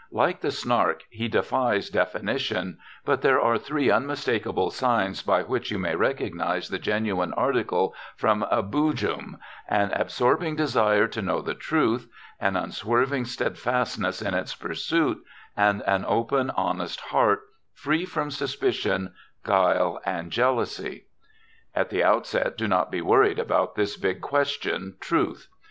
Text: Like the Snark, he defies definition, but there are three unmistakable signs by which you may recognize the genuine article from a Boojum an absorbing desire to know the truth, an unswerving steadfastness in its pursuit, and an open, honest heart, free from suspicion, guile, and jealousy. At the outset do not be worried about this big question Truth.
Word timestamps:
Like 0.11 0.41
the 0.41 0.49
Snark, 0.49 1.03
he 1.11 1.27
defies 1.27 1.91
definition, 1.91 2.79
but 3.05 3.21
there 3.21 3.39
are 3.39 3.59
three 3.59 3.91
unmistakable 3.91 4.71
signs 4.71 5.21
by 5.21 5.43
which 5.43 5.69
you 5.69 5.77
may 5.77 5.93
recognize 5.95 6.69
the 6.69 6.79
genuine 6.79 7.33
article 7.33 7.93
from 8.15 8.41
a 8.49 8.63
Boojum 8.63 9.37
an 9.69 9.91
absorbing 9.91 10.55
desire 10.55 11.05
to 11.09 11.21
know 11.21 11.39
the 11.39 11.53
truth, 11.53 12.09
an 12.39 12.55
unswerving 12.55 13.25
steadfastness 13.25 14.23
in 14.23 14.33
its 14.33 14.55
pursuit, 14.55 15.23
and 15.55 15.83
an 15.83 16.03
open, 16.07 16.49
honest 16.49 16.99
heart, 17.01 17.41
free 17.71 18.03
from 18.03 18.31
suspicion, 18.31 19.13
guile, 19.43 20.01
and 20.03 20.31
jealousy. 20.31 21.05
At 21.75 21.91
the 21.91 22.03
outset 22.03 22.57
do 22.57 22.67
not 22.67 22.89
be 22.89 23.01
worried 23.01 23.37
about 23.37 23.75
this 23.75 23.97
big 23.97 24.19
question 24.21 24.95
Truth. 24.99 25.47